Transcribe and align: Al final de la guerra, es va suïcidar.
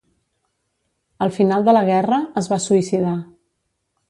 Al 1.25 1.31
final 1.35 1.63
de 1.69 1.77
la 1.79 1.85
guerra, 1.91 2.19
es 2.43 2.51
va 2.55 2.63
suïcidar. 2.65 3.15